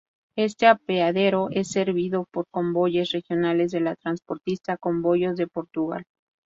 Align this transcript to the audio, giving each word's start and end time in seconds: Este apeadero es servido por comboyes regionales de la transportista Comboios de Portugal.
Este 0.35 0.65
apeadero 0.65 1.49
es 1.51 1.67
servido 1.67 2.25
por 2.31 2.47
comboyes 2.49 3.11
regionales 3.11 3.71
de 3.71 3.81
la 3.81 3.95
transportista 3.95 4.75
Comboios 4.75 5.35
de 5.37 5.45
Portugal. 5.45 6.05